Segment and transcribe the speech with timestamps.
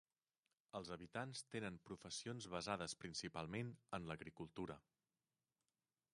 [0.77, 4.81] Els habitants tenen professions basades principalment en l'agricultura.